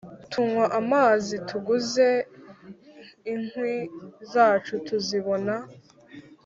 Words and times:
Tunywa 0.31 0.65
amazi 0.79 1.35
tuguze 1.49 2.07
inkwi 3.33 3.75
zacu 4.31 4.73
tuzibona 4.87 5.55